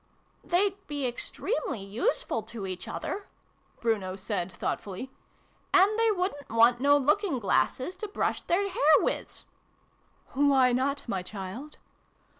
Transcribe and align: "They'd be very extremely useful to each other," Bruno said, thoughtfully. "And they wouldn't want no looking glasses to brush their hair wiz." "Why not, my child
"They'd 0.43 0.77
be 0.87 1.01
very 1.01 1.09
extremely 1.09 1.79
useful 1.83 2.41
to 2.41 2.65
each 2.65 2.87
other," 2.87 3.27
Bruno 3.81 4.15
said, 4.15 4.51
thoughtfully. 4.51 5.11
"And 5.75 5.99
they 5.99 6.09
wouldn't 6.09 6.49
want 6.49 6.79
no 6.81 6.97
looking 6.97 7.37
glasses 7.37 7.93
to 7.97 8.07
brush 8.07 8.41
their 8.41 8.67
hair 8.67 8.95
wiz." 9.01 9.43
"Why 10.33 10.71
not, 10.73 11.07
my 11.07 11.21
child 11.21 11.77